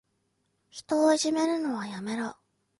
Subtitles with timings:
[0.71, 2.35] 人をいじめるのはやめろ。